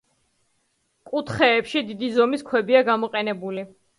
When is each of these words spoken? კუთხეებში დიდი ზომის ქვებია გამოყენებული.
კუთხეებში 1.09 1.85
დიდი 1.91 2.11
ზომის 2.17 2.45
ქვებია 2.49 2.83
გამოყენებული. 2.91 3.67